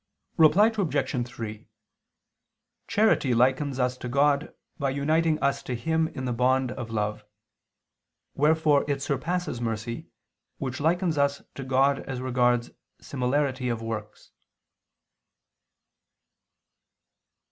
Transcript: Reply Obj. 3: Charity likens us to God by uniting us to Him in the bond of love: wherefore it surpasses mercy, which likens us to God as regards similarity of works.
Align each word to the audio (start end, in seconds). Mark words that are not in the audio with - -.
Reply 0.37 0.71
Obj. 0.75 1.27
3: 1.27 1.67
Charity 2.87 3.33
likens 3.35 3.77
us 3.77 3.97
to 3.99 4.09
God 4.09 4.51
by 4.79 4.89
uniting 4.89 5.37
us 5.43 5.61
to 5.61 5.75
Him 5.75 6.07
in 6.07 6.25
the 6.25 6.33
bond 6.33 6.71
of 6.71 6.89
love: 6.89 7.23
wherefore 8.33 8.83
it 8.89 9.03
surpasses 9.03 9.61
mercy, 9.61 10.07
which 10.57 10.81
likens 10.81 11.19
us 11.19 11.43
to 11.53 11.63
God 11.63 11.99
as 11.99 12.19
regards 12.19 12.71
similarity 12.99 13.69
of 13.69 13.83
works. 13.83 14.31